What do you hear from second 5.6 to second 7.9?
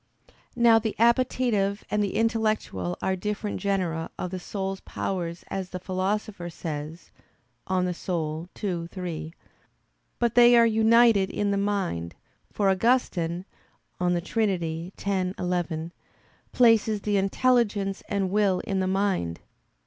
the Philosopher says (De